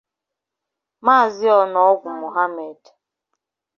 Maazị 1.05 1.47
Onogwu 1.61 2.09
Mohammed 2.19 2.81